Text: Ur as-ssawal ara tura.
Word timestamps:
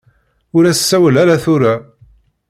Ur 0.57 0.63
as-ssawal 0.65 1.15
ara 1.23 1.35
tura. 1.43 1.73